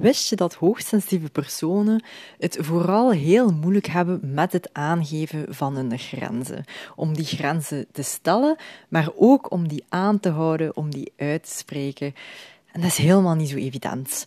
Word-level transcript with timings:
Wist 0.00 0.28
je 0.28 0.36
dat 0.36 0.54
hoogsensitieve 0.54 1.30
personen 1.30 2.04
het 2.38 2.56
vooral 2.60 3.10
heel 3.12 3.52
moeilijk 3.52 3.86
hebben 3.86 4.20
met 4.22 4.52
het 4.52 4.68
aangeven 4.72 5.54
van 5.54 5.76
hun 5.76 5.98
grenzen? 5.98 6.64
Om 6.96 7.14
die 7.14 7.24
grenzen 7.24 7.86
te 7.92 8.02
stellen, 8.02 8.56
maar 8.88 9.08
ook 9.16 9.50
om 9.50 9.68
die 9.68 9.84
aan 9.88 10.20
te 10.20 10.28
houden, 10.28 10.76
om 10.76 10.90
die 10.90 11.12
uit 11.16 11.42
te 11.42 11.56
spreken. 11.56 12.14
En 12.72 12.80
dat 12.80 12.90
is 12.90 12.96
helemaal 12.96 13.34
niet 13.34 13.48
zo 13.48 13.56
evident. 13.56 14.26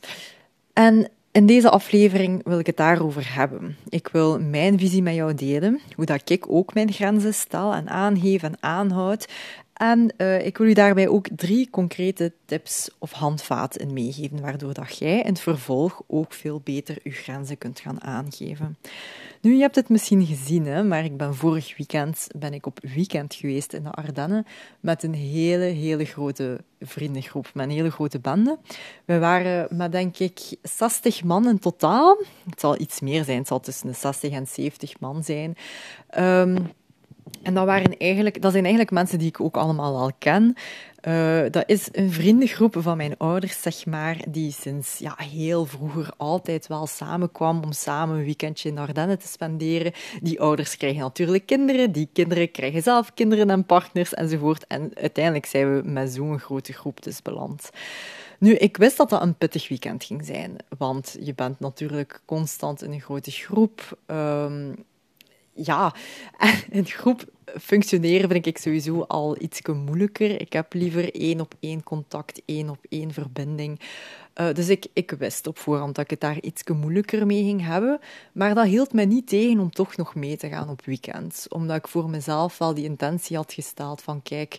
En 0.73 1.09
in 1.31 1.45
deze 1.45 1.69
aflevering 1.69 2.41
wil 2.43 2.59
ik 2.59 2.65
het 2.65 2.77
daarover 2.77 3.33
hebben. 3.33 3.77
Ik 3.89 4.07
wil 4.07 4.39
mijn 4.39 4.79
visie 4.79 5.01
met 5.01 5.15
jou 5.15 5.33
delen, 5.33 5.79
hoe 5.95 6.05
dat 6.05 6.29
ik 6.29 6.45
ook 6.49 6.73
mijn 6.73 6.91
grenzen 6.91 7.33
stel 7.33 7.73
en 7.73 7.89
aangeef 7.89 8.43
en 8.43 8.57
aanhoud. 8.59 9.27
En 9.77 10.13
uh, 10.17 10.45
ik 10.45 10.57
wil 10.57 10.67
u 10.67 10.73
daarbij 10.73 11.07
ook 11.07 11.27
drie 11.35 11.69
concrete 11.69 12.33
tips 12.45 12.89
of 12.99 13.11
handvaten 13.11 13.93
meegeven, 13.93 14.41
waardoor 14.41 14.73
dat 14.73 14.97
jij 14.97 15.19
in 15.19 15.25
het 15.25 15.39
vervolg 15.39 16.01
ook 16.07 16.33
veel 16.33 16.61
beter 16.63 16.97
je 17.03 17.11
grenzen 17.11 17.57
kunt 17.57 17.79
gaan 17.79 18.01
aangeven. 18.01 18.77
Nu, 19.41 19.55
je 19.55 19.61
hebt 19.61 19.75
het 19.75 19.89
misschien 19.89 20.25
gezien, 20.25 20.65
hè, 20.65 20.83
maar 20.83 21.03
ik 21.03 21.17
ben 21.17 21.35
vorig 21.35 21.77
weekend 21.77 22.27
ben 22.39 22.53
ik 22.53 22.65
op 22.65 22.79
weekend 22.95 23.33
geweest 23.33 23.73
in 23.73 23.83
de 23.83 23.91
Ardennen 23.91 24.45
met 24.79 25.03
een 25.03 25.13
hele, 25.13 25.63
hele 25.63 26.05
grote 26.05 26.63
vriendengroep, 26.79 27.49
met 27.53 27.65
een 27.65 27.75
hele 27.75 27.91
grote 27.91 28.19
bende. 28.19 28.57
We 29.05 29.19
waren 29.19 29.77
met, 29.77 29.91
denk 29.91 30.17
ik, 30.17 30.39
60 30.61 31.23
man 31.23 31.47
in 31.47 31.59
totaal. 31.59 32.17
Het 32.49 32.59
zal 32.59 32.79
iets 32.79 32.99
meer 32.99 33.23
zijn, 33.23 33.37
het 33.37 33.47
zal 33.47 33.59
tussen 33.59 33.87
de 33.87 33.93
60 33.93 34.31
en 34.31 34.47
70 34.47 34.99
man 34.99 35.23
zijn. 35.23 35.55
Um, 36.17 36.71
en 37.41 37.53
dat, 37.53 37.65
waren 37.65 37.97
eigenlijk, 37.97 38.41
dat 38.41 38.51
zijn 38.51 38.63
eigenlijk 38.63 38.93
mensen 38.93 39.19
die 39.19 39.27
ik 39.27 39.41
ook 39.41 39.57
allemaal 39.57 39.97
al 39.97 40.11
ken. 40.19 40.55
Uh, 41.07 41.43
dat 41.51 41.63
is 41.65 41.87
een 41.91 42.11
vriendengroep 42.11 42.75
van 42.79 42.97
mijn 42.97 43.17
ouders, 43.17 43.61
zeg 43.61 43.85
maar, 43.85 44.17
die 44.29 44.51
sinds 44.51 44.97
ja, 44.97 45.15
heel 45.17 45.65
vroeger 45.65 46.13
altijd 46.17 46.67
wel 46.67 46.87
samenkwam 46.87 47.63
om 47.63 47.71
samen 47.71 48.17
een 48.17 48.23
weekendje 48.23 48.69
in 48.69 48.77
Ardennen 48.77 49.19
te 49.19 49.27
spenderen. 49.27 49.91
Die 50.21 50.41
ouders 50.41 50.77
krijgen 50.77 50.99
natuurlijk 50.99 51.45
kinderen, 51.45 51.91
die 51.91 52.09
kinderen 52.13 52.51
krijgen 52.51 52.81
zelf 52.81 53.13
kinderen 53.13 53.49
en 53.49 53.65
partners 53.65 54.13
enzovoort. 54.13 54.67
En 54.67 54.91
uiteindelijk 54.93 55.45
zijn 55.45 55.75
we 55.75 55.89
met 55.89 56.13
zo'n 56.13 56.39
grote 56.39 56.73
groep 56.73 57.03
dus 57.03 57.21
beland. 57.21 57.69
Nu, 58.39 58.53
ik 58.53 58.77
wist 58.77 58.97
dat 58.97 59.09
dat 59.09 59.21
een 59.21 59.35
pittig 59.35 59.67
weekend 59.67 60.03
ging 60.03 60.25
zijn, 60.25 60.55
want 60.77 61.17
je 61.19 61.33
bent 61.33 61.59
natuurlijk 61.59 62.21
constant 62.25 62.81
in 62.81 62.91
een 62.91 63.01
grote 63.01 63.31
groep. 63.31 63.97
Um, 64.07 64.75
ja, 65.57 65.93
in 66.69 66.85
groep 66.85 67.25
functioneren 67.59 68.29
vind 68.29 68.45
ik 68.45 68.57
sowieso 68.57 69.01
al 69.01 69.41
iets 69.41 69.61
moeilijker. 69.61 70.41
Ik 70.41 70.53
heb 70.53 70.73
liever 70.73 71.15
één 71.15 71.41
op 71.41 71.53
één 71.59 71.83
contact, 71.83 72.41
één 72.45 72.69
op 72.69 72.79
één 72.89 73.13
verbinding. 73.13 73.79
Uh, 74.41 74.53
dus 74.53 74.69
ik, 74.69 74.87
ik 74.93 75.11
wist 75.11 75.47
op 75.47 75.57
voorhand 75.57 75.95
dat 75.95 76.03
ik 76.03 76.09
het 76.09 76.19
daar 76.19 76.41
iets 76.41 76.63
moeilijker 76.63 77.25
mee 77.25 77.43
ging 77.43 77.65
hebben. 77.65 77.99
Maar 78.31 78.55
dat 78.55 78.65
hield 78.65 78.93
me 78.93 79.03
niet 79.03 79.27
tegen 79.27 79.59
om 79.59 79.71
toch 79.71 79.95
nog 79.95 80.15
mee 80.15 80.37
te 80.37 80.49
gaan 80.49 80.69
op 80.69 80.85
weekends. 80.85 81.47
Omdat 81.47 81.77
ik 81.77 81.87
voor 81.87 82.09
mezelf 82.09 82.57
wel 82.57 82.73
die 82.73 82.83
intentie 82.83 83.35
had 83.35 83.53
gesteld 83.53 84.01
van 84.01 84.21
kijk, 84.21 84.57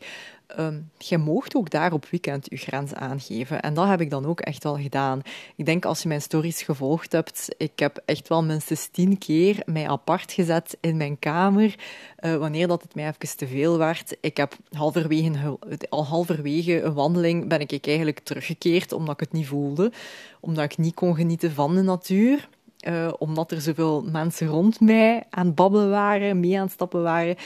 um, 0.57 0.91
je 0.99 1.19
moogt 1.19 1.55
ook 1.55 1.71
daar 1.71 1.93
op 1.93 2.07
weekend 2.11 2.47
je 2.51 2.57
grens 2.57 2.95
aangeven. 2.95 3.61
En 3.63 3.75
dat 3.75 3.89
heb 3.89 4.01
ik 4.01 4.11
dan 4.11 4.27
ook 4.27 4.41
echt 4.41 4.63
wel 4.63 4.77
gedaan. 4.77 5.23
Ik 5.57 5.67
denk 5.67 5.85
als 5.85 6.03
je 6.03 6.09
mijn 6.09 6.23
stories 6.23 6.63
gevolgd 6.63 7.13
hebt, 7.13 7.49
ik 7.57 7.79
heb 7.79 8.03
echt 8.05 8.29
wel 8.29 8.45
minstens 8.45 8.89
tien 8.93 9.19
keer 9.19 9.63
mij 9.65 9.89
apart 9.89 10.33
gezet 10.33 10.77
in 10.81 10.97
mijn 10.97 11.19
kamer, 11.19 11.75
uh, 12.21 12.37
wanneer 12.37 12.67
dat 12.67 12.83
het 12.83 12.95
mij 12.95 13.09
even 13.09 13.37
te 13.37 13.47
veel 13.47 13.79
werd. 13.79 14.17
Ik 14.21 14.37
heb 14.37 14.57
halverwege, 14.71 15.59
al 15.89 16.05
halverwege 16.05 16.83
een 16.83 16.95
wandeling 16.95 17.49
ben 17.49 17.61
ik 17.61 17.87
eigenlijk 17.87 18.19
teruggekeerd, 18.19 18.93
omdat 18.93 19.15
ik 19.15 19.21
het 19.21 19.33
niet 19.33 19.47
voelde. 19.47 19.93
Omdat 20.41 20.65
ik 20.65 20.79
niet 20.79 20.95
kon 20.95 21.15
genieten 21.15 21.53
van 21.53 21.75
de 21.75 21.83
natuur. 21.83 22.49
Uh, 22.87 23.13
omdat 23.19 23.51
er 23.51 23.61
zoveel 23.61 24.03
mensen 24.03 24.47
rond 24.47 24.81
mij 24.81 25.25
aan 25.31 25.47
het 25.47 25.55
babbelen 25.55 25.91
waren, 25.91 26.41
mee 26.41 26.57
aan 26.57 26.65
het 26.65 26.73
stappen 26.73 27.03
waren. 27.03 27.37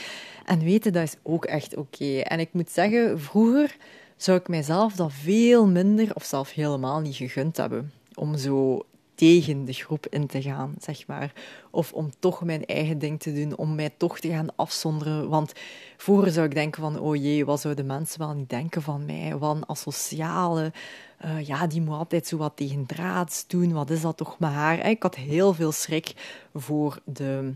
En 0.45 0.59
weten, 0.59 0.93
dat 0.93 1.03
is 1.03 1.15
ook 1.23 1.45
echt 1.45 1.75
oké. 1.75 2.19
En 2.19 2.39
ik 2.39 2.49
moet 2.51 2.69
zeggen, 2.69 3.19
vroeger 3.19 3.75
zou 4.17 4.39
ik 4.39 4.47
mijzelf 4.47 4.93
dat 4.93 5.11
veel 5.13 5.67
minder 5.67 6.15
of 6.15 6.23
zelf 6.23 6.51
helemaal 6.51 6.99
niet 6.99 7.15
gegund 7.15 7.57
hebben. 7.57 7.91
Om 8.13 8.37
zo 8.37 8.85
tegen 9.15 9.65
de 9.65 9.73
groep 9.73 10.07
in 10.09 10.27
te 10.27 10.41
gaan, 10.41 10.75
zeg 10.79 11.07
maar. 11.07 11.33
Of 11.71 11.93
om 11.93 12.11
toch 12.19 12.43
mijn 12.43 12.65
eigen 12.65 12.99
ding 12.99 13.19
te 13.19 13.33
doen, 13.33 13.57
om 13.57 13.75
mij 13.75 13.89
toch 13.97 14.19
te 14.19 14.29
gaan 14.29 14.55
afzonderen. 14.55 15.29
Want 15.29 15.53
vroeger 15.97 16.31
zou 16.31 16.45
ik 16.45 16.53
denken 16.53 16.81
van, 16.81 16.99
oh 16.99 17.15
jee, 17.15 17.45
wat 17.45 17.61
zouden 17.61 17.85
mensen 17.85 18.19
wel 18.19 18.33
niet 18.33 18.49
denken 18.49 18.81
van 18.81 19.05
mij? 19.05 19.37
Wat 19.37 19.67
asociale, 19.67 20.71
uh, 21.25 21.47
ja, 21.47 21.67
die 21.67 21.81
moet 21.81 21.97
altijd 21.97 22.27
zo 22.27 22.37
wat 22.37 22.55
tegen 22.55 22.85
draads 22.85 23.47
doen. 23.47 23.73
Wat 23.73 23.89
is 23.89 24.01
dat 24.01 24.17
toch 24.17 24.39
met 24.39 24.51
haar? 24.51 24.89
Ik 24.89 25.03
had 25.03 25.15
heel 25.15 25.53
veel 25.53 25.71
schrik 25.71 26.13
voor 26.53 26.99
de 27.05 27.53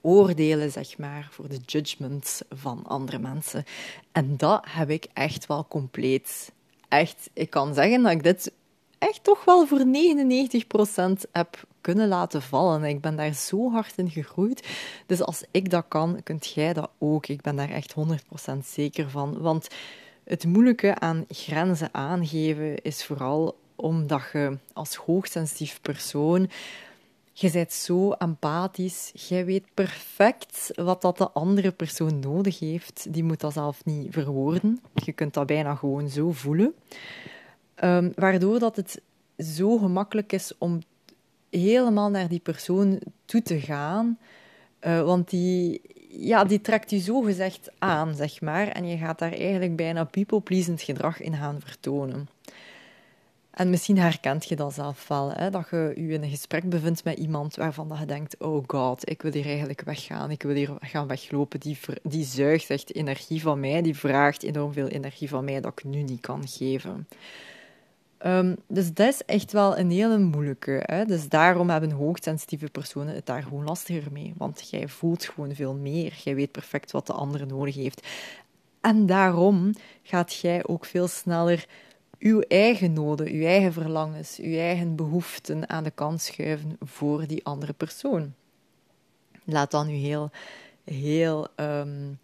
oordelen, 0.00 0.70
zeg 0.70 0.98
maar, 0.98 1.28
voor 1.30 1.48
de 1.48 1.58
judgments 1.66 2.42
van 2.50 2.84
andere 2.86 3.18
mensen. 3.18 3.64
En 4.12 4.36
dat 4.36 4.64
heb 4.68 4.90
ik 4.90 5.06
echt 5.12 5.46
wel 5.46 5.66
compleet. 5.68 6.52
Echt, 6.88 7.30
ik 7.32 7.50
kan 7.50 7.74
zeggen 7.74 8.02
dat 8.02 8.12
ik 8.12 8.22
dit 8.22 8.52
echt 8.98 9.24
toch 9.24 9.44
wel 9.44 9.66
voor 9.66 9.84
99% 11.26 11.30
heb 11.32 11.66
kunnen 11.80 12.08
laten 12.08 12.42
vallen. 12.42 12.84
Ik 12.84 13.00
ben 13.00 13.16
daar 13.16 13.32
zo 13.32 13.70
hard 13.70 13.92
in 13.96 14.10
gegroeid. 14.10 14.68
Dus 15.06 15.22
als 15.22 15.42
ik 15.50 15.70
dat 15.70 15.84
kan, 15.88 16.20
kunt 16.22 16.46
jij 16.46 16.72
dat 16.72 16.90
ook. 16.98 17.26
Ik 17.26 17.40
ben 17.40 17.56
daar 17.56 17.70
echt 17.70 17.94
100% 17.94 18.58
zeker 18.64 19.10
van. 19.10 19.40
Want 19.40 19.68
het 20.24 20.44
moeilijke 20.44 20.98
aan 20.98 21.24
grenzen 21.28 21.88
aangeven 21.92 22.82
is 22.82 23.04
vooral 23.04 23.58
omdat 23.76 24.22
je 24.32 24.58
als 24.72 24.94
hoogsensitief 24.94 25.80
persoon 25.80 26.48
je 27.40 27.50
bent 27.50 27.72
zo 27.72 28.12
empathisch. 28.12 29.12
Jij 29.28 29.44
weet 29.44 29.64
perfect 29.74 30.70
wat 30.74 31.02
dat 31.02 31.18
de 31.18 31.30
andere 31.30 31.72
persoon 31.72 32.18
nodig 32.18 32.58
heeft. 32.58 33.06
Die 33.10 33.24
moet 33.24 33.40
dat 33.40 33.52
zelf 33.52 33.84
niet 33.84 34.12
verwoorden. 34.12 34.80
Je 34.94 35.12
kunt 35.12 35.34
dat 35.34 35.46
bijna 35.46 35.74
gewoon 35.74 36.08
zo 36.08 36.32
voelen. 36.32 36.74
Um, 37.84 38.12
waardoor 38.14 38.58
dat 38.58 38.76
het 38.76 39.00
zo 39.38 39.78
gemakkelijk 39.78 40.32
is 40.32 40.52
om 40.58 40.80
helemaal 41.50 42.10
naar 42.10 42.28
die 42.28 42.40
persoon 42.40 43.00
toe 43.24 43.42
te 43.42 43.60
gaan. 43.60 44.18
Uh, 44.86 45.02
want 45.02 45.30
die, 45.30 45.80
ja, 46.08 46.44
die 46.44 46.60
trekt 46.60 46.90
je 46.90 46.98
zo 46.98 47.20
gezegd 47.20 47.70
aan, 47.78 48.14
zeg 48.14 48.40
maar. 48.40 48.68
En 48.68 48.88
je 48.88 48.96
gaat 48.96 49.18
daar 49.18 49.32
eigenlijk 49.32 49.76
bijna 49.76 50.04
people-pleasend 50.04 50.82
gedrag 50.82 51.20
in 51.20 51.36
gaan 51.36 51.60
vertonen. 51.60 52.28
En 53.50 53.70
misschien 53.70 53.98
herkent 53.98 54.48
je 54.48 54.56
dat 54.56 54.74
zelf 54.74 55.08
wel, 55.08 55.32
hè? 55.32 55.50
dat 55.50 55.68
je 55.70 55.92
je 55.96 56.12
in 56.12 56.22
een 56.22 56.30
gesprek 56.30 56.68
bevindt 56.68 57.04
met 57.04 57.18
iemand 57.18 57.56
waarvan 57.56 57.88
dat 57.88 57.98
je 57.98 58.06
denkt, 58.06 58.38
oh 58.38 58.64
god, 58.66 59.10
ik 59.10 59.22
wil 59.22 59.32
hier 59.32 59.46
eigenlijk 59.46 59.80
weggaan, 59.80 60.30
ik 60.30 60.42
wil 60.42 60.54
hier 60.54 60.70
gaan 60.80 61.06
weglopen. 61.06 61.60
Die, 61.60 61.78
die 62.02 62.24
zuigt 62.24 62.70
echt 62.70 62.94
energie 62.94 63.40
van 63.40 63.60
mij, 63.60 63.82
die 63.82 63.96
vraagt 63.96 64.42
enorm 64.42 64.72
veel 64.72 64.86
energie 64.86 65.28
van 65.28 65.44
mij 65.44 65.60
dat 65.60 65.72
ik 65.72 65.84
nu 65.84 66.02
niet 66.02 66.20
kan 66.20 66.48
geven. 66.48 67.08
Um, 68.26 68.56
dus 68.66 68.92
dat 68.92 69.08
is 69.08 69.24
echt 69.24 69.52
wel 69.52 69.78
een 69.78 69.90
hele 69.90 70.18
moeilijke. 70.18 70.82
Hè? 70.86 71.04
Dus 71.04 71.28
daarom 71.28 71.70
hebben 71.70 71.90
hoogsensitieve 71.90 72.70
personen 72.70 73.14
het 73.14 73.26
daar 73.26 73.42
gewoon 73.42 73.64
lastiger 73.64 74.12
mee. 74.12 74.34
Want 74.36 74.68
jij 74.70 74.88
voelt 74.88 75.24
gewoon 75.24 75.54
veel 75.54 75.74
meer. 75.74 76.20
Jij 76.24 76.34
weet 76.34 76.52
perfect 76.52 76.90
wat 76.90 77.06
de 77.06 77.12
andere 77.12 77.46
nodig 77.46 77.74
heeft. 77.74 78.06
En 78.80 79.06
daarom 79.06 79.74
gaat 80.02 80.34
jij 80.34 80.66
ook 80.66 80.84
veel 80.84 81.08
sneller 81.08 81.66
uw 82.18 82.40
eigen 82.40 82.92
noden, 82.92 83.26
uw 83.26 83.44
eigen 83.44 83.72
verlangens, 83.72 84.38
uw 84.38 84.56
eigen 84.56 84.96
behoeften 84.96 85.68
aan 85.68 85.84
de 85.84 85.90
kant 85.90 86.20
schuiven 86.22 86.76
voor 86.80 87.26
die 87.26 87.44
andere 87.44 87.72
persoon. 87.72 88.34
Laat 89.44 89.70
dan 89.70 89.86
nu 89.86 89.94
heel, 89.94 90.30
heel 90.84 91.48
um, 91.56 92.18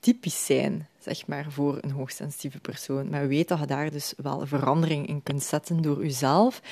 typisch 0.00 0.44
zijn, 0.44 0.88
zeg 0.98 1.26
maar, 1.26 1.46
voor 1.48 1.78
een 1.80 1.90
hoogsensitieve 1.90 2.60
persoon. 2.60 3.08
Maar 3.08 3.28
weet 3.28 3.48
dat 3.48 3.58
je 3.58 3.66
daar 3.66 3.90
dus 3.90 4.14
wel 4.16 4.46
verandering 4.46 5.06
in 5.06 5.22
kunt 5.22 5.42
zetten 5.42 5.82
door 5.82 6.02
jezelf 6.02 6.62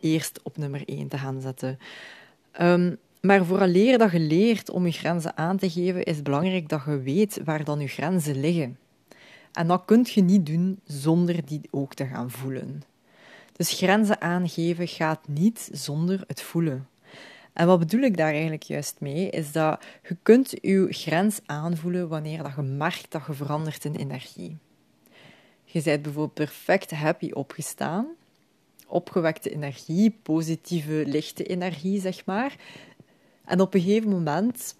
eerst 0.00 0.40
op 0.42 0.56
nummer 0.56 0.82
1 0.84 1.08
te 1.08 1.18
gaan 1.18 1.40
zetten. 1.40 1.78
Um, 2.60 2.98
maar 3.20 3.44
vooraleer 3.44 3.98
dat 3.98 4.12
je 4.12 4.20
leert 4.20 4.70
om 4.70 4.86
je 4.86 4.92
grenzen 4.92 5.36
aan 5.36 5.56
te 5.56 5.70
geven, 5.70 6.02
is 6.02 6.14
het 6.14 6.24
belangrijk 6.24 6.68
dat 6.68 6.82
je 6.86 6.98
weet 6.98 7.40
waar 7.44 7.64
dan 7.64 7.80
je 7.80 7.86
grenzen 7.86 8.40
liggen. 8.40 8.78
En 9.52 9.66
dat 9.66 9.82
kun 9.84 10.06
je 10.08 10.22
niet 10.22 10.46
doen 10.46 10.80
zonder 10.84 11.46
die 11.46 11.60
ook 11.70 11.94
te 11.94 12.06
gaan 12.06 12.30
voelen. 12.30 12.82
Dus 13.52 13.72
grenzen 13.72 14.20
aangeven 14.20 14.88
gaat 14.88 15.28
niet 15.28 15.68
zonder 15.72 16.24
het 16.26 16.42
voelen. 16.42 16.86
En 17.52 17.66
wat 17.66 17.78
bedoel 17.78 18.00
ik 18.00 18.16
daar 18.16 18.32
eigenlijk 18.32 18.62
juist 18.62 18.96
mee? 19.00 19.30
Is 19.30 19.52
dat 19.52 19.84
je 20.08 20.16
kunt 20.22 20.50
je 20.60 20.86
grens 20.90 21.40
aanvoelen 21.46 22.08
wanneer 22.08 22.42
dat 22.42 22.52
je 22.56 22.62
merkt 22.62 23.10
dat 23.12 23.26
je 23.26 23.32
verandert 23.32 23.84
in 23.84 23.94
energie. 23.94 24.56
Je 25.64 25.82
bent 25.82 26.02
bijvoorbeeld 26.02 26.34
perfect 26.34 26.90
happy 26.90 27.30
opgestaan, 27.30 28.06
opgewekte 28.86 29.50
energie, 29.50 30.18
positieve, 30.22 31.02
lichte 31.06 31.44
energie, 31.44 32.00
zeg 32.00 32.24
maar. 32.24 32.56
En 33.44 33.60
op 33.60 33.74
een 33.74 33.80
gegeven 33.80 34.10
moment 34.10 34.74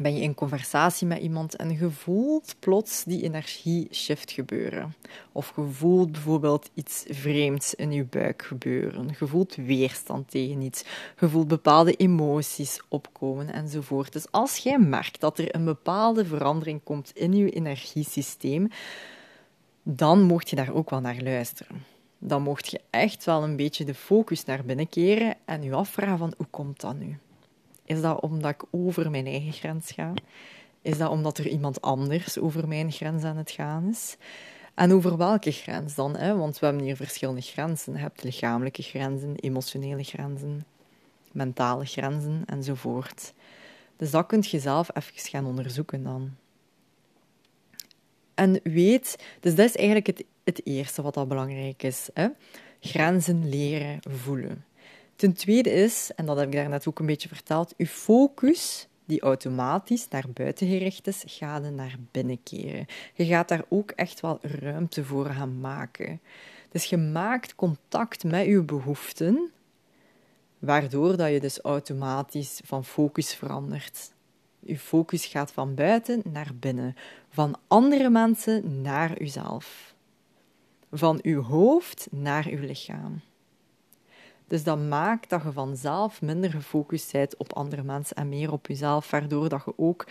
ben 0.00 0.14
je 0.14 0.20
in 0.20 0.34
conversatie 0.34 1.06
met 1.06 1.18
iemand 1.18 1.56
en 1.56 1.70
je 1.70 1.90
voelt 1.90 2.56
plots 2.58 3.04
die 3.04 3.22
energie-shift 3.22 4.30
gebeuren. 4.30 4.94
Of 5.32 5.52
je 5.56 5.62
voelt 5.62 6.12
bijvoorbeeld 6.12 6.70
iets 6.74 7.04
vreemds 7.08 7.74
in 7.74 7.92
je 7.92 8.04
buik 8.04 8.42
gebeuren. 8.42 9.16
Je 9.18 9.26
voelt 9.26 9.54
weerstand 9.54 10.30
tegen 10.30 10.60
iets. 10.60 10.84
Je 11.20 11.28
voelt 11.28 11.48
bepaalde 11.48 11.96
emoties 11.96 12.80
opkomen 12.88 13.52
enzovoort. 13.52 14.12
Dus 14.12 14.26
als 14.30 14.56
jij 14.56 14.78
merkt 14.78 15.20
dat 15.20 15.38
er 15.38 15.54
een 15.54 15.64
bepaalde 15.64 16.24
verandering 16.24 16.80
komt 16.82 17.10
in 17.14 17.32
je 17.32 17.50
energiesysteem, 17.50 18.68
dan 19.82 20.22
mocht 20.22 20.50
je 20.50 20.56
daar 20.56 20.72
ook 20.72 20.90
wel 20.90 21.00
naar 21.00 21.22
luisteren. 21.22 21.84
Dan 22.18 22.42
mocht 22.42 22.70
je 22.70 22.80
echt 22.90 23.24
wel 23.24 23.42
een 23.42 23.56
beetje 23.56 23.84
de 23.84 23.94
focus 23.94 24.44
naar 24.44 24.64
binnen 24.64 24.88
keren 24.88 25.36
en 25.44 25.62
je 25.62 25.74
afvragen 25.74 26.18
van 26.18 26.34
hoe 26.36 26.46
komt 26.50 26.80
dat 26.80 26.98
nu? 26.98 27.18
Is 27.90 28.00
dat 28.00 28.20
omdat 28.20 28.50
ik 28.50 28.64
over 28.70 29.10
mijn 29.10 29.26
eigen 29.26 29.52
grens 29.52 29.90
ga? 29.92 30.12
Is 30.82 30.98
dat 30.98 31.10
omdat 31.10 31.38
er 31.38 31.48
iemand 31.48 31.80
anders 31.80 32.38
over 32.38 32.68
mijn 32.68 32.92
grens 32.92 33.22
aan 33.22 33.36
het 33.36 33.50
gaan 33.50 33.88
is? 33.88 34.16
En 34.74 34.92
over 34.92 35.16
welke 35.16 35.50
grens 35.50 35.94
dan? 35.94 36.16
Hè? 36.16 36.36
Want 36.36 36.58
we 36.58 36.66
hebben 36.66 36.84
hier 36.84 36.96
verschillende 36.96 37.40
grenzen. 37.40 37.92
Je 37.92 37.98
hebt 37.98 38.22
lichamelijke 38.22 38.82
grenzen, 38.82 39.36
emotionele 39.36 40.02
grenzen, 40.02 40.66
mentale 41.32 41.84
grenzen 41.84 42.42
enzovoort. 42.46 43.32
Dus 43.96 44.10
dat 44.10 44.26
kunt 44.26 44.50
je 44.50 44.58
zelf 44.60 44.88
even 44.96 45.30
gaan 45.30 45.46
onderzoeken 45.46 46.02
dan. 46.02 46.30
En 48.34 48.60
weet, 48.62 49.24
dus 49.40 49.54
dat 49.54 49.68
is 49.68 49.76
eigenlijk 49.76 50.06
het, 50.06 50.24
het 50.44 50.66
eerste 50.66 51.02
wat 51.02 51.16
al 51.16 51.26
belangrijk 51.26 51.82
is. 51.82 52.08
Hè? 52.14 52.28
Grenzen 52.80 53.48
leren 53.48 53.98
voelen. 54.08 54.64
Ten 55.20 55.32
tweede 55.32 55.70
is, 55.70 56.10
en 56.16 56.26
dat 56.26 56.36
heb 56.36 56.46
ik 56.46 56.52
daarnet 56.52 56.86
ook 56.86 56.98
een 56.98 57.06
beetje 57.06 57.28
verteld, 57.28 57.74
uw 57.76 57.86
focus 57.86 58.88
die 59.04 59.20
automatisch 59.20 60.08
naar 60.08 60.24
buiten 60.34 60.68
gericht 60.68 61.06
is, 61.06 61.22
gaat 61.26 61.70
naar 61.70 61.96
binnen 62.10 62.42
keren. 62.42 62.86
Je 63.14 63.24
gaat 63.24 63.48
daar 63.48 63.64
ook 63.68 63.90
echt 63.90 64.20
wel 64.20 64.38
ruimte 64.42 65.04
voor 65.04 65.26
gaan 65.26 65.60
maken. 65.60 66.20
Dus 66.70 66.84
je 66.84 66.96
maakt 66.96 67.54
contact 67.54 68.24
met 68.24 68.46
je 68.46 68.62
behoeften, 68.62 69.50
waardoor 70.58 71.16
dat 71.16 71.30
je 71.30 71.40
dus 71.40 71.60
automatisch 71.60 72.60
van 72.64 72.84
focus 72.84 73.34
verandert. 73.34 74.12
Je 74.58 74.78
focus 74.78 75.26
gaat 75.26 75.52
van 75.52 75.74
buiten 75.74 76.22
naar 76.24 76.50
binnen, 76.54 76.96
van 77.30 77.58
andere 77.66 78.10
mensen 78.10 78.80
naar 78.80 79.20
uzelf, 79.20 79.94
van 80.92 81.18
uw 81.22 81.42
hoofd 81.42 82.08
naar 82.10 82.46
uw 82.46 82.60
lichaam. 82.60 83.20
Dus 84.50 84.64
dat 84.64 84.78
maakt 84.78 85.30
dat 85.30 85.42
je 85.42 85.52
vanzelf 85.52 86.22
minder 86.22 86.50
gefocust 86.50 87.12
bent 87.12 87.36
op 87.36 87.52
andere 87.52 87.82
mensen 87.82 88.16
en 88.16 88.28
meer 88.28 88.52
op 88.52 88.66
jezelf, 88.66 89.10
waardoor 89.10 89.48
dat 89.48 89.62
je 89.64 89.72
ook 89.76 90.06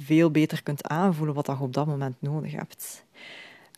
veel 0.00 0.30
beter 0.30 0.62
kunt 0.62 0.88
aanvoelen 0.88 1.34
wat 1.34 1.46
je 1.46 1.60
op 1.60 1.72
dat 1.72 1.86
moment 1.86 2.16
nodig 2.18 2.52
hebt. 2.52 3.04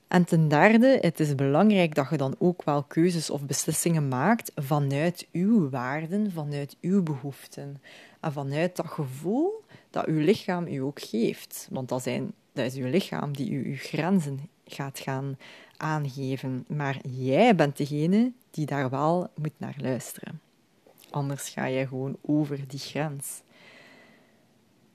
En 0.08 0.25
ten 0.25 0.49
derde, 0.49 0.99
het 1.00 1.20
is 1.20 1.34
belangrijk 1.34 1.94
dat 1.94 2.11
je 2.11 2.16
dan 2.16 2.34
ook 2.38 2.64
wel 2.64 2.82
keuzes 2.82 3.31
of 3.31 3.46
beslissingen 3.46 4.08
maakt 4.08 4.52
vanuit 4.55 5.26
uw 5.32 5.70
waarden, 5.70 6.32
vanuit 6.32 6.76
uw 6.81 7.02
behoeften. 7.02 7.82
En 8.20 8.32
vanuit 8.32 8.76
dat 8.76 8.87
gevoel 8.87 9.64
dat 9.90 10.06
uw 10.06 10.20
lichaam 10.20 10.66
u 10.66 10.76
ook 10.76 11.00
geeft. 11.00 11.69
Want 11.70 11.88
dat, 11.88 12.02
zijn, 12.02 12.32
dat 12.52 12.64
is 12.64 12.75
uw 12.75 12.88
lichaam 12.88 13.37
die 13.37 13.50
u 13.50 13.70
uw 13.70 13.76
grenzen 13.76 14.49
gaat 14.66 14.99
gaan 14.99 15.38
aangeven. 15.76 16.64
Maar 16.69 16.99
jij 17.08 17.55
bent 17.55 17.76
degene 17.76 18.32
die 18.50 18.66
daar 18.66 18.90
wel 18.90 19.28
moet 19.40 19.58
naar 19.58 19.76
luisteren. 19.78 20.40
Anders 21.11 21.49
ga 21.49 21.64
je 21.64 21.87
gewoon 21.87 22.16
over 22.20 22.69
die 22.69 22.78
grens. 22.78 23.43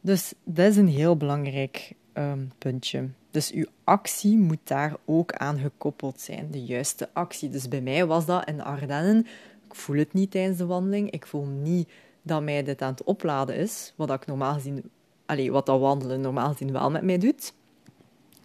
Dus 0.02 0.34
dat 0.44 0.68
is 0.68 0.78
een 0.78 0.88
heel 0.88 1.18
belangrijk 1.18 1.94
um, 2.14 2.52
puntje. 2.58 3.10
Dus 3.32 3.52
uw 3.52 3.66
actie 3.84 4.38
moet 4.38 4.60
daar 4.64 4.96
ook 5.06 5.34
aan 5.34 5.60
gekoppeld 5.60 6.22
zijn, 6.22 6.52
de 6.52 6.64
juiste 6.64 7.10
actie. 7.14 7.50
Dus 7.50 7.68
bij 7.68 7.82
mij 7.82 8.06
was 8.06 8.26
dat 8.26 8.48
in 8.48 8.58
de 8.58 8.64
Ardennen. 8.64 9.26
Ik 9.68 9.76
voel 9.76 9.98
het 9.98 10.14
niet 10.14 10.32
tijdens 10.32 10.58
de 10.58 10.66
wandeling. 10.66 11.12
Ik 11.12 11.26
voel 11.26 11.46
niet 11.46 11.90
dat 12.22 12.44
mij 12.44 12.64
dit 12.64 12.82
aan 12.82 12.92
het 12.92 13.04
opladen 13.04 13.56
is, 13.56 13.94
wat 13.96 14.12
ik 14.12 14.26
normaal 14.26 14.54
gezien, 14.54 14.90
allez, 15.26 15.50
wat 15.50 15.66
dat 15.66 15.80
wandelen 15.80 16.22
normaal 16.22 16.52
gezien 16.52 16.72
wel 16.72 16.92
met 16.92 17.04
mij 17.04 17.18
doet 17.18 17.54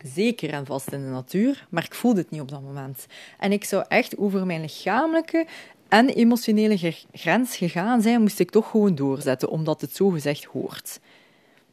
zeker 0.05 0.51
en 0.51 0.67
vast 0.67 0.93
in 0.93 1.01
de 1.01 1.11
natuur, 1.11 1.67
maar 1.71 1.85
ik 1.85 1.95
voelde 1.95 2.21
het 2.21 2.31
niet 2.31 2.41
op 2.41 2.49
dat 2.49 2.63
moment. 2.63 3.07
En 3.39 3.53
ik 3.53 3.65
zou 3.65 3.85
echt 3.89 4.17
over 4.17 4.47
mijn 4.47 4.61
lichamelijke 4.61 5.47
en 5.89 6.09
emotionele 6.09 6.95
grens 7.13 7.57
gegaan 7.57 8.03
zijn, 8.03 8.21
moest 8.21 8.41
ik 8.41 8.51
toch 8.51 8.71
gewoon 8.71 8.95
doorzetten, 8.95 9.49
omdat 9.49 9.81
het 9.81 9.97
zo 9.97 10.09
gezegd 10.09 10.45
hoort. 10.45 11.01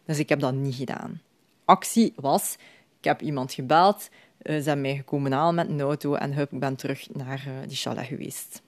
Dus 0.05 0.19
ik 0.19 0.29
heb 0.29 0.39
dat 0.39 0.53
niet 0.53 0.75
gedaan. 0.75 1.21
Actie 1.65 2.13
was, 2.15 2.55
ik 2.99 3.03
heb 3.03 3.21
iemand 3.21 3.53
gebeld, 3.53 4.09
eh, 4.37 4.55
ze 4.55 4.61
zijn 4.61 4.81
mij 4.81 4.95
gekomen 4.95 5.31
halen 5.31 5.55
met 5.55 5.69
een 5.69 5.81
auto 5.81 6.13
en 6.13 6.33
hup, 6.33 6.51
ik 6.51 6.59
ben 6.59 6.75
terug 6.75 7.07
naar 7.13 7.43
uh, 7.47 7.67
die 7.67 7.77
chalet 7.77 8.05
geweest. 8.05 8.61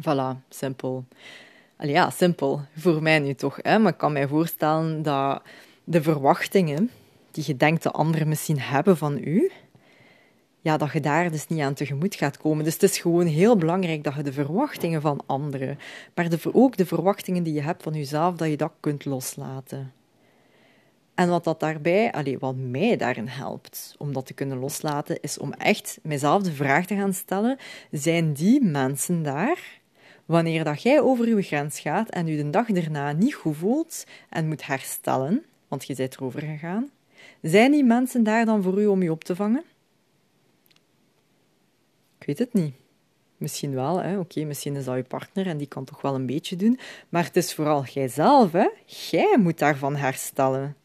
Voilà, 0.00 0.48
simpel. 0.48 1.04
Allee, 1.76 1.92
ja, 1.92 2.10
simpel. 2.10 2.60
Voor 2.76 3.02
mij 3.02 3.18
nu 3.18 3.34
toch. 3.34 3.58
Hè? 3.62 3.78
Maar 3.78 3.92
ik 3.92 3.98
kan 3.98 4.12
mij 4.12 4.28
voorstellen 4.28 5.02
dat 5.02 5.42
de 5.84 6.02
verwachtingen 6.02 6.90
die 7.34 7.44
je 7.46 7.56
denkt 7.56 7.82
de 7.82 7.90
anderen 7.90 8.28
misschien 8.28 8.60
hebben 8.60 8.96
van 8.96 9.18
u, 9.18 9.50
ja, 10.60 10.76
dat 10.76 10.92
je 10.92 11.00
daar 11.00 11.30
dus 11.30 11.46
niet 11.46 11.60
aan 11.60 11.74
tegemoet 11.74 12.14
gaat 12.14 12.36
komen. 12.36 12.64
Dus 12.64 12.72
het 12.72 12.82
is 12.82 12.98
gewoon 12.98 13.26
heel 13.26 13.56
belangrijk 13.56 14.04
dat 14.04 14.14
je 14.14 14.22
de 14.22 14.32
verwachtingen 14.32 15.00
van 15.00 15.22
anderen, 15.26 15.78
maar 16.14 16.28
de, 16.28 16.38
ook 16.52 16.76
de 16.76 16.86
verwachtingen 16.86 17.42
die 17.42 17.52
je 17.52 17.62
hebt 17.62 17.82
van 17.82 17.92
jezelf, 17.92 18.36
dat 18.36 18.48
je 18.48 18.56
dat 18.56 18.72
kunt 18.80 19.04
loslaten. 19.04 19.92
En 21.14 21.28
wat 21.28 21.44
dat 21.44 21.60
daarbij, 21.60 22.12
allez, 22.12 22.36
wat 22.38 22.56
mij 22.56 22.96
daarin 22.96 23.26
helpt 23.26 23.94
om 23.98 24.12
dat 24.12 24.26
te 24.26 24.34
kunnen 24.34 24.58
loslaten, 24.58 25.20
is 25.20 25.38
om 25.38 25.52
echt 25.52 25.98
mezelf 26.02 26.42
de 26.42 26.52
vraag 26.52 26.86
te 26.86 26.94
gaan 26.94 27.14
stellen: 27.14 27.58
zijn 27.90 28.32
die 28.32 28.62
mensen 28.62 29.22
daar 29.22 29.80
wanneer 30.24 30.64
dat 30.64 30.82
jij 30.82 31.00
over 31.00 31.28
je 31.28 31.42
grens 31.42 31.80
gaat 31.80 32.10
en 32.10 32.26
je 32.26 32.42
de 32.42 32.50
dag 32.50 32.68
erna 32.68 33.12
niet 33.12 33.34
goed 33.34 33.56
voelt 33.56 34.04
en 34.28 34.48
moet 34.48 34.66
herstellen, 34.66 35.44
want 35.68 35.86
je 35.86 35.94
bent 35.94 36.16
erover 36.16 36.40
gegaan? 36.40 36.90
Zijn 37.42 37.72
die 37.72 37.84
mensen 37.84 38.22
daar 38.22 38.44
dan 38.44 38.62
voor 38.62 38.80
u 38.80 38.86
om 38.86 39.02
u 39.02 39.08
op 39.08 39.24
te 39.24 39.36
vangen? 39.36 39.64
Ik 42.18 42.26
weet 42.26 42.38
het 42.38 42.52
niet. 42.52 42.74
Misschien 43.36 43.74
wel, 43.74 44.18
oké, 44.18 44.44
misschien 44.44 44.76
is 44.76 44.84
dat 44.84 44.96
je 44.96 45.02
partner 45.02 45.46
en 45.46 45.56
die 45.56 45.66
kan 45.66 45.84
toch 45.84 46.00
wel 46.00 46.14
een 46.14 46.26
beetje 46.26 46.56
doen, 46.56 46.78
maar 47.08 47.24
het 47.24 47.36
is 47.36 47.54
vooral 47.54 47.84
jijzelf, 47.84 48.52
hè? 48.52 48.68
Jij 48.86 49.36
moet 49.38 49.58
daarvan 49.58 49.96
herstellen. 49.96 50.76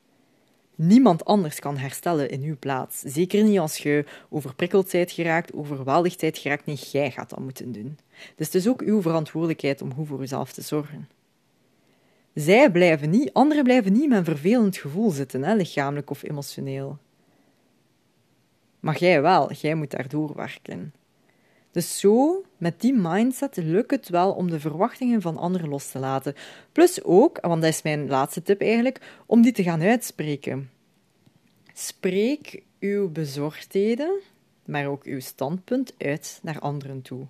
Niemand 0.75 1.25
anders 1.25 1.59
kan 1.59 1.77
herstellen 1.77 2.30
in 2.30 2.42
uw 2.42 2.57
plaats. 2.59 3.00
Zeker 3.00 3.44
niet 3.44 3.59
als 3.59 3.77
je 3.77 4.06
overprikkeld 4.30 4.92
bent 4.92 5.12
geraakt, 5.12 5.53
overweldigd 5.53 6.19
bent 6.19 6.38
geraakt. 6.38 6.65
Nee, 6.65 6.80
jij 6.92 7.12
gaat 7.12 7.30
dat 7.30 7.39
moeten 7.39 7.71
doen. 7.71 7.97
Dus 8.35 8.45
het 8.45 8.56
is 8.56 8.68
ook 8.68 8.81
uw 8.81 9.01
verantwoordelijkheid 9.01 9.81
om 9.81 9.94
goed 9.94 10.07
voor 10.07 10.21
uzelf 10.21 10.52
te 10.52 10.61
zorgen. 10.61 11.07
Zij 12.33 12.71
blijven 12.71 13.09
niet, 13.09 13.33
anderen 13.33 13.64
blijven 13.64 13.94
niet 13.94 14.09
met 14.09 14.18
een 14.18 14.26
vervelend 14.26 14.78
gevoel 14.78 15.09
zitten, 15.09 15.44
hè, 15.44 15.56
lichamelijk 15.56 16.09
of 16.09 16.24
emotioneel. 16.24 16.98
Maar 18.80 18.98
jij 18.98 19.21
wel, 19.21 19.52
jij 19.52 19.76
moet 19.76 19.92
daar 19.92 20.07
doorwerken. 20.07 20.94
Dus 21.71 22.00
zo, 22.00 22.44
met 22.57 22.81
die 22.81 22.94
mindset, 22.94 23.57
lukt 23.57 23.92
het 23.92 24.09
wel 24.09 24.31
om 24.31 24.50
de 24.50 24.59
verwachtingen 24.59 25.21
van 25.21 25.38
anderen 25.38 25.69
los 25.69 25.92
te 25.92 26.00
laten. 26.00 26.36
Plus 26.71 27.04
ook, 27.04 27.40
want 27.42 27.62
dat 27.62 27.71
is 27.71 27.81
mijn 27.81 28.07
laatste 28.07 28.42
tip 28.42 28.62
eigenlijk, 28.62 29.21
om 29.26 29.42
die 29.42 29.52
te 29.52 29.64
gaan 29.64 29.81
uitspreken. 29.81 30.69
Spreek 31.74 32.64
uw 32.80 33.09
bezorgdheden, 33.09 34.19
maar 34.66 34.88
ook 34.88 35.04
uw 35.04 35.19
standpunt 35.19 35.94
uit 35.98 36.40
naar 36.44 36.59
anderen 36.59 37.02
toe. 37.02 37.28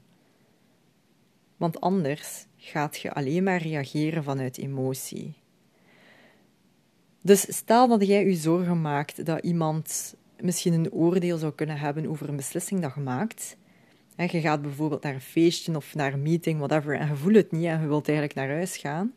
Want 1.58 1.82
anders 1.82 2.46
gaat 2.60 2.98
je 2.98 3.13
alleen 3.13 3.44
maar 3.44 3.62
reageren 3.62 4.24
vanuit 4.24 4.58
emotie. 4.58 5.34
Dus 7.22 7.56
stel 7.56 7.88
dat 7.88 8.08
jij 8.08 8.25
je 8.25 8.36
zorgen 8.36 8.82
maakt 8.82 9.25
dat 9.25 9.44
iemand 9.44 10.16
misschien 10.39 10.74
een 10.74 10.92
oordeel 10.92 11.38
zou 11.38 11.54
kunnen 11.54 11.78
hebben 11.78 12.08
over 12.08 12.30
een 12.30 12.36
beslissing 12.36 12.82
dat 12.82 12.92
je 12.96 13.01
maakt. 13.01 13.58
Je 14.16 14.42
gaat 14.42 14.62
bijvoorbeeld 14.62 15.04
naar 15.04 15.13
een 15.13 15.22
feestje 15.22 15.75
of 15.75 15.96
naar 15.96 16.13
een 16.13 16.22
meeting, 16.22 16.58
whatever, 16.58 16.96
en 16.96 17.08
je 17.08 17.16
voelt 17.16 17.36
het 17.36 17.51
niet 17.51 17.66
en 17.66 17.82
je 17.82 17.88
wilt 17.88 18.08
eigenlijk 18.08 18.38
naar 18.38 18.50
huis 18.56 18.78
gaan. 18.78 19.13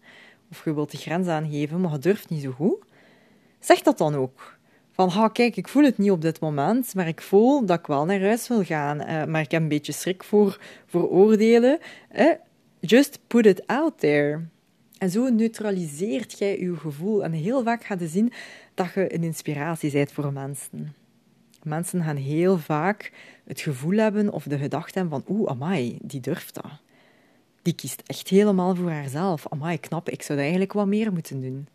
Of 0.50 0.64
je 0.64 0.74
wilt 0.74 0.90
de 0.90 0.96
grens 0.96 1.26
aangeven, 1.26 1.80
maar 1.80 1.92
je 1.92 1.98
durft 1.98 2.28
niet 2.28 2.42
zo 2.42 2.50
goed. 2.50 2.84
Zeg 3.60 3.82
dat 3.82 3.98
dan 3.98 4.14
ook. 4.14 4.58
Van, 4.92 5.08
ha, 5.08 5.28
kijk, 5.28 5.56
ik 5.56 5.68
voel 5.68 5.84
het 5.84 5.98
niet 5.98 6.10
op 6.10 6.22
dit 6.22 6.40
moment, 6.40 6.94
maar 6.94 7.08
ik 7.08 7.20
voel 7.20 7.66
dat 7.66 7.78
ik 7.78 7.86
wel 7.86 8.04
naar 8.04 8.20
huis 8.20 8.48
wil 8.48 8.64
gaan. 8.64 9.00
Eh, 9.00 9.24
maar 9.24 9.40
ik 9.40 9.50
heb 9.50 9.62
een 9.62 9.68
beetje 9.68 9.92
schrik 9.92 10.24
voor, 10.24 10.58
voor 10.86 11.08
oordelen. 11.08 11.78
Just 12.86 13.18
put 13.26 13.46
it 13.46 13.66
out 13.66 13.98
there. 13.98 14.46
En 14.98 15.10
zo 15.10 15.28
neutraliseert 15.28 16.38
jij 16.38 16.60
je 16.60 16.76
gevoel. 16.76 17.24
En 17.24 17.32
heel 17.32 17.62
vaak 17.62 17.84
gaat 17.84 18.00
je 18.00 18.08
zien 18.08 18.32
dat 18.74 18.92
je 18.94 19.14
een 19.14 19.22
inspiratie 19.22 19.92
bent 19.92 20.12
voor 20.12 20.32
mensen. 20.32 20.94
Mensen 21.62 22.02
gaan 22.02 22.16
heel 22.16 22.58
vaak 22.58 23.12
het 23.44 23.60
gevoel 23.60 23.96
hebben 23.96 24.32
of 24.32 24.44
de 24.44 24.58
gedachte 24.58 24.98
hebben 24.98 25.22
van 25.24 25.36
oeh, 25.36 25.50
amai, 25.50 25.98
die 26.02 26.20
durft 26.20 26.54
dat. 26.54 26.80
Die 27.62 27.74
kiest 27.74 28.02
echt 28.06 28.28
helemaal 28.28 28.74
voor 28.74 28.90
haarzelf. 28.90 29.48
Amai, 29.48 29.80
knap, 29.80 30.08
ik 30.08 30.22
zou 30.22 30.38
eigenlijk 30.38 30.72
wat 30.72 30.86
meer 30.86 31.12
moeten 31.12 31.40
doen. 31.40 31.68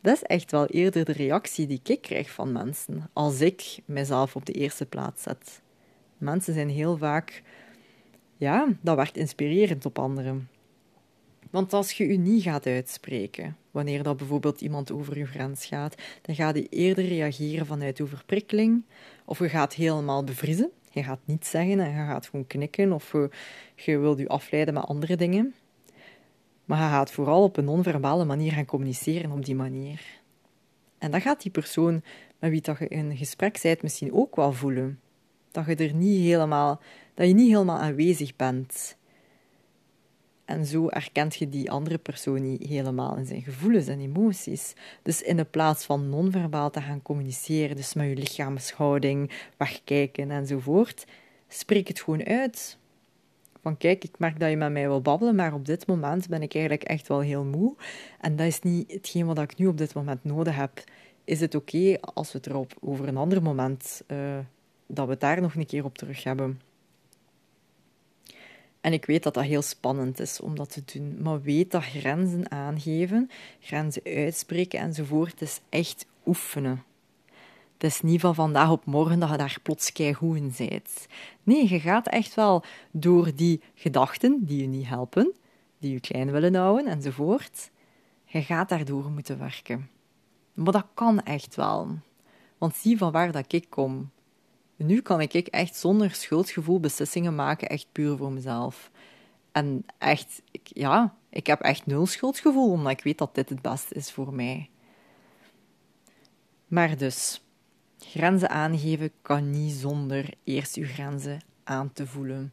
Dat 0.00 0.14
is 0.14 0.22
echt 0.22 0.50
wel 0.50 0.66
eerder 0.66 1.04
de 1.04 1.12
reactie 1.12 1.66
die 1.66 1.80
ik 1.84 2.02
krijg 2.02 2.30
van 2.30 2.52
mensen 2.52 3.10
als 3.12 3.40
ik 3.40 3.78
mezelf 3.84 4.36
op 4.36 4.46
de 4.46 4.52
eerste 4.52 4.86
plaats 4.86 5.22
zet. 5.22 5.60
Mensen 6.18 6.54
zijn 6.54 6.68
heel 6.68 6.96
vaak, 6.96 7.42
ja, 8.36 8.68
dat 8.80 8.96
werkt 8.96 9.16
inspirerend 9.16 9.86
op 9.86 9.98
anderen. 9.98 10.48
Want 11.50 11.72
als 11.72 11.92
je 11.92 12.06
je 12.06 12.18
niet 12.18 12.42
gaat 12.42 12.66
uitspreken, 12.66 13.56
wanneer 13.70 14.02
dat 14.02 14.16
bijvoorbeeld 14.16 14.60
iemand 14.60 14.92
over 14.92 15.18
je 15.18 15.26
grens 15.26 15.66
gaat, 15.66 15.94
dan 16.22 16.34
gaat 16.34 16.56
je 16.56 16.68
eerder 16.68 17.04
reageren 17.04 17.66
vanuit 17.66 18.00
overprikkeling, 18.00 18.84
of 19.24 19.38
je 19.38 19.48
gaat 19.48 19.74
helemaal 19.74 20.24
bevriezen. 20.24 20.70
Je 20.90 21.02
gaat 21.02 21.20
niets 21.24 21.50
zeggen 21.50 21.80
en 21.80 21.90
je 21.90 22.06
gaat 22.06 22.26
gewoon 22.26 22.46
knikken, 22.46 22.92
of 22.92 23.12
je, 23.12 23.30
je 23.74 23.98
wilt 23.98 24.18
je 24.18 24.28
afleiden 24.28 24.74
met 24.74 24.84
andere 24.84 25.16
dingen. 25.16 25.54
Maar 26.64 26.82
je 26.82 26.88
gaat 26.88 27.10
vooral 27.10 27.42
op 27.42 27.56
een 27.56 27.64
non-verbale 27.64 28.24
manier 28.24 28.52
gaan 28.52 28.64
communiceren 28.64 29.30
op 29.30 29.44
die 29.44 29.54
manier. 29.54 30.00
En 30.98 31.10
dat 31.10 31.22
gaat 31.22 31.42
die 31.42 31.50
persoon 31.50 32.02
met 32.38 32.50
wie 32.50 32.60
dat 32.60 32.78
je 32.78 32.88
in 32.88 33.16
gesprek 33.16 33.58
bent 33.62 33.82
misschien 33.82 34.12
ook 34.12 34.36
wel 34.36 34.52
voelen. 34.52 35.00
Dat 35.54 35.66
je 35.66 35.76
er 35.76 35.94
niet 35.94 36.20
helemaal, 36.20 36.80
dat 37.14 37.26
je 37.26 37.34
niet 37.34 37.50
helemaal 37.50 37.78
aanwezig 37.78 38.36
bent. 38.36 38.96
En 40.44 40.66
zo 40.66 40.88
erkent 40.88 41.34
je 41.34 41.48
die 41.48 41.70
andere 41.70 41.98
persoon 41.98 42.42
niet 42.42 42.66
helemaal 42.66 43.16
in 43.16 43.26
zijn 43.26 43.42
gevoelens 43.42 43.86
en 43.86 44.00
emoties. 44.00 44.74
Dus 45.02 45.22
in 45.22 45.36
de 45.36 45.44
plaats 45.44 45.84
van 45.84 46.08
non-verbaal 46.08 46.70
te 46.70 46.80
gaan 46.80 47.02
communiceren, 47.02 47.76
dus 47.76 47.94
met 47.94 48.08
je 48.08 48.14
lichaamshouding, 48.14 49.30
wegkijken 49.56 50.30
enzovoort, 50.30 51.04
spreek 51.48 51.88
het 51.88 52.00
gewoon 52.00 52.24
uit. 52.24 52.78
Van 53.62 53.76
kijk, 53.76 54.04
ik 54.04 54.18
merk 54.18 54.40
dat 54.40 54.50
je 54.50 54.56
met 54.56 54.72
mij 54.72 54.86
wil 54.86 55.00
babbelen, 55.00 55.34
maar 55.34 55.54
op 55.54 55.66
dit 55.66 55.86
moment 55.86 56.28
ben 56.28 56.42
ik 56.42 56.54
eigenlijk 56.54 56.84
echt 56.84 57.08
wel 57.08 57.20
heel 57.20 57.44
moe. 57.44 57.74
En 58.20 58.36
dat 58.36 58.46
is 58.46 58.60
niet 58.60 58.92
hetgeen 58.92 59.26
wat 59.26 59.38
ik 59.38 59.56
nu 59.56 59.66
op 59.66 59.78
dit 59.78 59.94
moment 59.94 60.24
nodig 60.24 60.56
heb. 60.56 60.84
Is 61.24 61.40
het 61.40 61.54
oké 61.54 62.00
als 62.00 62.32
we 62.32 62.38
het 62.38 62.46
erop 62.46 62.74
over 62.80 63.08
een 63.08 63.16
ander 63.16 63.42
moment, 63.42 64.02
uh, 64.08 64.38
dat 64.86 65.08
we 65.08 65.18
daar 65.18 65.40
nog 65.40 65.54
een 65.54 65.66
keer 65.66 65.84
op 65.84 65.98
terug 65.98 66.24
hebben? 66.24 66.60
En 68.80 68.92
ik 68.92 69.04
weet 69.04 69.22
dat 69.22 69.34
dat 69.34 69.44
heel 69.44 69.62
spannend 69.62 70.20
is 70.20 70.40
om 70.40 70.56
dat 70.56 70.70
te 70.70 70.82
doen, 70.98 71.22
maar 71.22 71.42
weet 71.42 71.70
dat 71.70 71.84
grenzen 71.84 72.50
aangeven, 72.50 73.30
grenzen 73.60 74.02
uitspreken 74.04 74.78
enzovoort, 74.78 75.42
is 75.42 75.60
echt 75.68 76.06
oefenen. 76.26 76.82
Het 77.74 77.92
is 77.92 78.00
niet 78.00 78.20
van 78.20 78.34
vandaag 78.34 78.70
op 78.70 78.84
morgen 78.84 79.18
dat 79.20 79.30
je 79.30 79.36
daar 79.36 79.58
plots 79.62 79.92
goed 80.14 80.36
in 80.36 80.52
bent. 80.58 81.06
Nee, 81.42 81.68
je 81.68 81.80
gaat 81.80 82.08
echt 82.08 82.34
wel 82.34 82.64
door 82.90 83.34
die 83.34 83.60
gedachten 83.74 84.44
die 84.44 84.60
je 84.60 84.66
niet 84.66 84.86
helpen, 84.86 85.32
die 85.78 85.92
je 85.92 86.00
klein 86.00 86.30
willen 86.30 86.54
houden 86.54 86.86
enzovoort, 86.86 87.70
je 88.24 88.42
gaat 88.42 88.68
daardoor 88.68 89.10
moeten 89.10 89.38
werken. 89.38 89.90
Maar 90.54 90.72
dat 90.72 90.86
kan 90.94 91.22
echt 91.22 91.54
wel. 91.54 91.88
Want 92.58 92.76
zie 92.76 92.98
van 92.98 93.12
waar 93.12 93.32
dat 93.32 93.52
ik 93.52 93.66
kom. 93.68 94.10
Nu 94.76 95.00
kan 95.00 95.20
ik 95.20 95.32
echt 95.34 95.76
zonder 95.76 96.10
schuldgevoel 96.10 96.80
beslissingen 96.80 97.34
maken, 97.34 97.68
echt 97.68 97.86
puur 97.92 98.16
voor 98.16 98.32
mezelf. 98.32 98.90
En 99.52 99.86
echt, 99.98 100.42
ik, 100.50 100.70
ja, 100.72 101.14
ik 101.30 101.46
heb 101.46 101.60
echt 101.60 101.86
nul 101.86 102.06
schuldgevoel, 102.06 102.70
omdat 102.70 102.92
ik 102.92 103.02
weet 103.02 103.18
dat 103.18 103.34
dit 103.34 103.48
het 103.48 103.62
beste 103.62 103.94
is 103.94 104.12
voor 104.12 104.34
mij. 104.34 104.70
Maar 106.66 106.96
dus, 106.96 107.42
grenzen 107.98 108.50
aangeven 108.50 109.10
kan 109.22 109.50
niet 109.50 109.72
zonder 109.72 110.34
eerst 110.44 110.76
uw 110.76 110.86
grenzen 110.86 111.40
aan 111.64 111.92
te 111.92 112.06
voelen. 112.06 112.52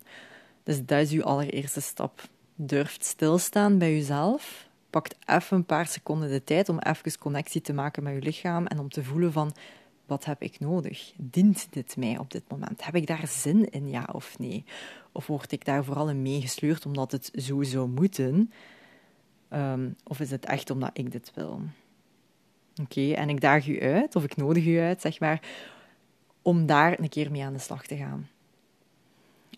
Dus 0.63 0.85
dat 0.85 0.99
is 0.99 1.11
uw 1.11 1.23
allereerste 1.23 1.81
stap. 1.81 2.21
Durft 2.55 3.05
stilstaan 3.05 3.77
bij 3.77 3.97
uzelf. 3.97 4.69
Pakt 4.89 5.15
even 5.25 5.57
een 5.57 5.65
paar 5.65 5.87
seconden 5.87 6.29
de 6.29 6.43
tijd 6.43 6.69
om 6.69 6.79
even 6.79 7.17
connectie 7.17 7.61
te 7.61 7.73
maken 7.73 8.03
met 8.03 8.13
uw 8.13 8.19
lichaam 8.19 8.65
en 8.65 8.79
om 8.79 8.89
te 8.89 9.03
voelen 9.03 9.31
van 9.31 9.53
wat 10.11 10.25
heb 10.25 10.41
ik 10.41 10.59
nodig? 10.59 11.13
Dient 11.17 11.67
dit 11.69 11.97
mij 11.97 12.17
op 12.17 12.31
dit 12.31 12.43
moment? 12.47 12.85
Heb 12.85 12.95
ik 12.95 13.07
daar 13.07 13.27
zin 13.27 13.69
in, 13.69 13.89
ja 13.89 14.09
of 14.11 14.39
nee? 14.39 14.63
Of 15.11 15.27
word 15.27 15.51
ik 15.51 15.65
daar 15.65 15.83
vooral 15.83 16.09
in 16.09 16.21
meegesleurd 16.21 16.85
omdat 16.85 17.11
het 17.11 17.31
zo 17.35 17.63
zou 17.63 17.89
moeten? 17.89 18.51
Ehm, 19.49 19.89
of 20.03 20.19
is 20.19 20.31
het 20.31 20.45
echt 20.45 20.69
omdat 20.69 20.89
ik 20.93 21.11
dit 21.11 21.31
wil? 21.35 21.61
Oké, 22.81 23.11
en 23.11 23.29
ik 23.29 23.41
daag 23.41 23.67
u 23.67 23.81
uit, 23.81 24.15
of 24.15 24.23
ik 24.23 24.35
nodig 24.35 24.65
u 24.65 24.79
uit, 24.79 25.01
zeg 25.01 25.19
maar, 25.19 25.41
om 26.41 26.65
daar 26.65 26.99
een 26.99 27.09
keer 27.09 27.31
mee 27.31 27.43
aan 27.43 27.53
de 27.53 27.59
slag 27.59 27.85
te 27.85 27.95
gaan. 27.95 28.29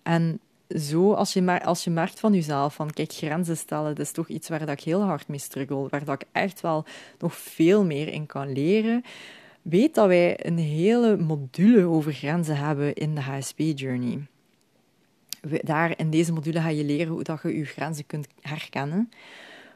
En 0.03 0.39
zo, 0.77 1.13
als 1.13 1.33
je, 1.33 1.41
maar, 1.41 1.63
als 1.63 1.83
je 1.83 1.89
merkt 1.89 2.19
van 2.19 2.33
jezelf, 2.33 2.74
van 2.74 2.91
kijk, 2.91 3.12
grenzen 3.12 3.57
stellen, 3.57 3.95
dat 3.95 4.05
is 4.05 4.12
toch 4.12 4.27
iets 4.27 4.50
waar 4.50 4.60
dat 4.60 4.69
ik 4.69 4.81
heel 4.81 5.01
hard 5.01 5.27
mee 5.27 5.39
struggle, 5.39 5.88
waar 5.89 6.05
dat 6.05 6.22
ik 6.22 6.27
echt 6.31 6.62
wel 6.62 6.86
nog 7.19 7.36
veel 7.36 7.86
meer 7.86 8.07
in 8.07 8.25
kan 8.25 8.51
leren, 8.51 9.03
weet 9.63 9.96
dat 9.96 10.08
wij 10.08 10.46
een 10.46 10.58
hele 10.58 11.17
module 11.17 11.86
over 11.86 12.13
grenzen 12.13 12.58
hebben 12.58 12.93
in 12.93 13.15
de 13.15 13.22
HSP-journey. 13.22 14.27
Daar 15.62 16.00
in 16.00 16.10
deze 16.10 16.34
module 16.34 16.62
ga 16.62 16.70
je 16.70 16.84
leren 16.84 17.13
hoe 17.13 17.24
dat 17.24 17.41
je 17.41 17.58
je 17.58 17.65
grenzen 17.65 18.05
kunt 18.05 18.27
herkennen, 18.41 19.10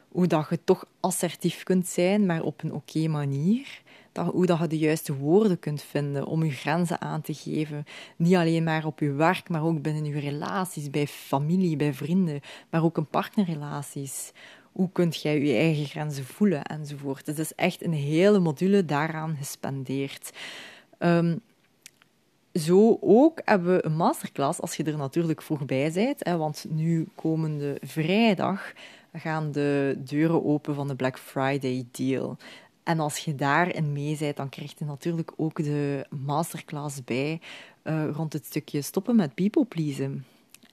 hoe 0.08 0.26
dat 0.26 0.46
je 0.50 0.58
toch 0.64 0.86
assertief 1.00 1.62
kunt 1.62 1.86
zijn, 1.86 2.26
maar 2.26 2.42
op 2.42 2.62
een 2.62 2.72
oké 2.72 3.08
manier. 3.08 3.82
Dat, 4.12 4.26
hoe 4.26 4.46
dat 4.46 4.58
je 4.58 4.66
de 4.66 4.78
juiste 4.78 5.16
woorden 5.16 5.58
kunt 5.58 5.82
vinden 5.82 6.26
om 6.26 6.44
je 6.44 6.50
grenzen 6.50 7.00
aan 7.00 7.20
te 7.20 7.34
geven. 7.34 7.84
Niet 8.16 8.34
alleen 8.34 8.64
maar 8.64 8.86
op 8.86 8.98
je 8.98 9.12
werk, 9.12 9.48
maar 9.48 9.64
ook 9.64 9.82
binnen 9.82 10.04
je 10.04 10.18
relaties, 10.18 10.90
bij 10.90 11.06
familie, 11.06 11.76
bij 11.76 11.94
vrienden, 11.94 12.40
maar 12.70 12.84
ook 12.84 12.96
in 12.96 13.06
partnerrelaties 13.06 14.32
hoe 14.78 14.92
kunt 14.92 15.22
jij 15.22 15.40
je 15.40 15.54
eigen 15.54 15.84
grenzen 15.84 16.24
voelen 16.24 16.62
enzovoort. 16.62 17.26
Dus 17.26 17.36
het 17.36 17.44
is 17.44 17.54
echt 17.54 17.84
een 17.84 17.92
hele 17.92 18.38
module 18.38 18.84
daaraan 18.84 19.36
gespendeerd. 19.36 20.30
Um, 20.98 21.40
zo 22.52 22.98
ook 23.00 23.40
hebben 23.44 23.76
we 23.76 23.84
een 23.84 23.96
masterclass, 23.96 24.60
als 24.60 24.76
je 24.76 24.84
er 24.84 24.96
natuurlijk 24.96 25.42
vroeg 25.42 25.64
bij 25.64 25.92
bent, 25.92 26.24
hè, 26.24 26.36
want 26.36 26.66
nu 26.68 27.08
komende 27.14 27.76
vrijdag 27.80 28.72
gaan 29.12 29.52
de 29.52 29.98
deuren 29.98 30.44
open 30.44 30.74
van 30.74 30.88
de 30.88 30.96
Black 30.96 31.18
Friday 31.18 31.86
deal. 31.90 32.36
En 32.82 33.00
als 33.00 33.18
je 33.18 33.34
daarin 33.34 33.92
mee 33.92 34.16
bent, 34.18 34.36
dan 34.36 34.48
krijg 34.48 34.78
je 34.78 34.84
natuurlijk 34.84 35.32
ook 35.36 35.62
de 35.64 36.06
masterclass 36.10 37.04
bij 37.04 37.40
uh, 37.84 38.08
rond 38.12 38.32
het 38.32 38.46
stukje 38.46 38.82
stoppen 38.82 39.16
met 39.16 39.34
people 39.34 39.64
pleasen. 39.64 40.24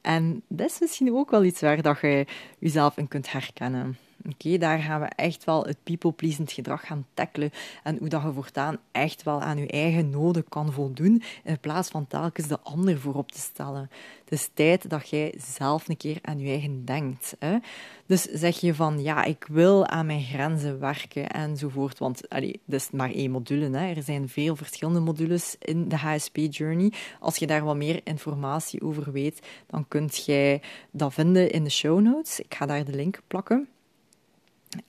En 0.05 0.43
dat 0.47 0.69
is 0.69 0.79
misschien 0.79 1.15
ook 1.15 1.31
wel 1.31 1.43
iets 1.43 1.61
waar 1.61 1.81
dat 1.81 1.99
je 2.01 2.25
jezelf 2.59 2.97
in 2.97 3.07
kunt 3.07 3.31
herkennen. 3.31 3.97
Oké, 4.29 4.57
daar 4.57 4.79
gaan 4.79 5.01
we 5.01 5.05
echt 5.05 5.43
wel 5.43 5.63
het 5.63 5.77
people-pleasend 5.83 6.51
gedrag 6.51 6.85
gaan 6.87 7.05
tackelen 7.13 7.51
en 7.83 7.97
hoe 7.97 8.09
dat 8.09 8.21
je 8.21 8.31
voortaan 8.33 8.77
echt 8.91 9.23
wel 9.23 9.41
aan 9.41 9.57
je 9.57 9.67
eigen 9.67 10.09
noden 10.09 10.49
kan 10.49 10.71
voldoen 10.71 11.23
in 11.43 11.59
plaats 11.59 11.89
van 11.89 12.07
telkens 12.07 12.47
de 12.47 12.59
ander 12.59 12.99
voorop 12.99 13.31
te 13.31 13.39
stellen. 13.39 13.89
Het 14.23 14.31
is 14.31 14.49
tijd 14.53 14.89
dat 14.89 15.09
jij 15.09 15.33
zelf 15.37 15.89
een 15.89 15.97
keer 15.97 16.19
aan 16.21 16.39
je 16.39 16.49
eigen 16.49 16.85
denkt. 16.85 17.35
Hè? 17.39 17.57
Dus 18.05 18.21
zeg 18.21 18.59
je 18.59 18.75
van, 18.75 19.01
ja, 19.01 19.23
ik 19.23 19.45
wil 19.49 19.87
aan 19.87 20.05
mijn 20.05 20.23
grenzen 20.23 20.79
werken 20.79 21.29
enzovoort, 21.29 21.99
want 21.99 22.29
allee, 22.29 22.59
dat 22.65 22.79
is 22.79 22.91
maar 22.91 23.11
één 23.11 23.31
module. 23.31 23.77
Hè? 23.77 23.93
Er 23.93 24.03
zijn 24.03 24.29
veel 24.29 24.55
verschillende 24.55 24.99
modules 24.99 25.55
in 25.59 25.89
de 25.89 25.97
HSP-journey. 25.97 26.93
Als 27.19 27.37
je 27.37 27.47
daar 27.47 27.63
wat 27.63 27.75
meer 27.75 28.01
informatie 28.03 28.81
over 28.81 29.11
weet, 29.11 29.47
dan 29.67 29.87
kunt 29.87 30.25
jij 30.25 30.61
dat 30.91 31.13
vinden 31.13 31.51
in 31.51 31.63
de 31.63 31.69
show 31.69 31.99
notes. 31.99 32.39
Ik 32.39 32.55
ga 32.55 32.65
daar 32.65 32.85
de 32.85 32.95
link 32.95 33.21
plakken. 33.27 33.67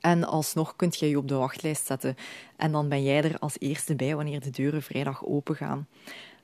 En 0.00 0.24
alsnog 0.24 0.76
kunt 0.76 0.98
je 0.98 1.08
je 1.08 1.18
op 1.18 1.28
de 1.28 1.34
wachtlijst 1.34 1.86
zetten. 1.86 2.16
En 2.56 2.72
dan 2.72 2.88
ben 2.88 3.02
jij 3.02 3.22
er 3.22 3.38
als 3.38 3.56
eerste 3.58 3.94
bij 3.94 4.16
wanneer 4.16 4.40
de 4.40 4.50
deuren 4.50 4.82
vrijdag 4.82 5.24
open 5.24 5.56
gaan. 5.56 5.86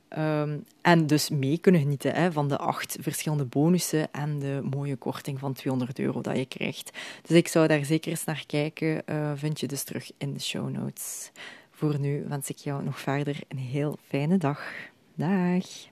Ehm, 0.08 0.58
en 0.80 1.06
dus 1.06 1.30
mee 1.30 1.58
kunnen 1.58 1.80
genieten 1.80 2.14
hè, 2.14 2.32
van 2.32 2.48
de 2.48 2.58
acht 2.58 2.96
verschillende 3.00 3.44
bonussen 3.44 4.12
en 4.12 4.38
de 4.38 4.60
mooie 4.70 4.96
korting 4.96 5.38
van 5.38 5.52
200 5.52 5.98
euro 5.98 6.20
dat 6.20 6.36
je 6.36 6.46
krijgt. 6.46 6.98
Dus 7.22 7.36
ik 7.36 7.48
zou 7.48 7.66
daar 7.66 7.84
zeker 7.84 8.10
eens 8.10 8.24
naar 8.24 8.44
kijken. 8.46 9.02
Uh, 9.06 9.32
vind 9.34 9.60
je 9.60 9.66
dus 9.66 9.82
terug 9.82 10.10
in 10.18 10.32
de 10.32 10.40
show 10.40 10.70
notes. 10.70 11.30
Voor 11.70 11.98
nu 11.98 12.24
wens 12.28 12.48
ik 12.48 12.56
jou 12.56 12.84
nog 12.84 13.00
verder 13.00 13.40
een 13.48 13.58
heel 13.58 13.98
fijne 14.08 14.38
dag. 14.38 14.72
Dag! 15.14 15.91